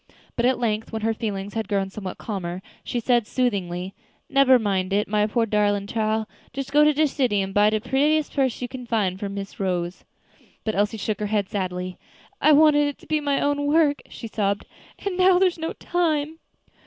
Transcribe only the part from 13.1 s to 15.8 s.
my own work," she sobbed, "and now there is no